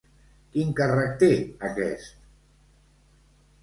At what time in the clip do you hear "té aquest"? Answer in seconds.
1.25-2.19